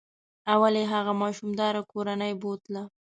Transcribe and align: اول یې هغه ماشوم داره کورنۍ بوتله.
اول 0.53 0.73
یې 0.81 0.85
هغه 0.93 1.13
ماشوم 1.21 1.49
داره 1.61 1.81
کورنۍ 1.91 2.33
بوتله. 2.41 2.83